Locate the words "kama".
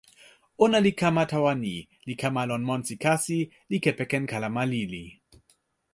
1.01-1.23, 2.21-2.41